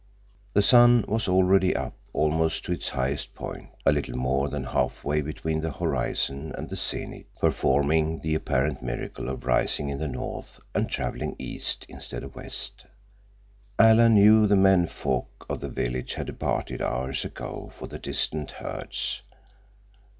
[0.53, 5.03] The sun was already up almost to its highest point, a little more than half
[5.03, 10.07] way between the horizon and the zenith, performing the apparent miracle of rising in the
[10.07, 12.87] north and traveling east instead of west.
[13.77, 18.49] Alan knew the men folk of the village had departed hours ago for the distant
[18.53, 19.21] herds.